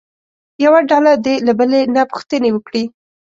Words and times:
یوه 0.63 0.79
ډله 0.89 1.13
دې 1.25 1.35
له 1.45 1.53
بلې 1.59 1.81
نه 1.95 2.01
پوښتنې 2.11 2.49
وکړي. 2.51 2.83